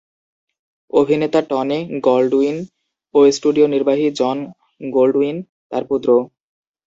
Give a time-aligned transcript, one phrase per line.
[0.93, 2.57] অভিনেতা Tony Goldwyn
[3.15, 4.37] ও studio নির্বাহী জন
[4.91, 5.37] গোল্ডউইন
[5.71, 6.09] তার পুত্র।